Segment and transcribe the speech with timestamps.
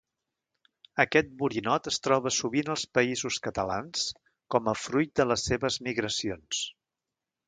[1.01, 4.07] Aquest borinot es troba sovint als Països Catalans
[4.55, 6.63] com a fruit de les seves migracions.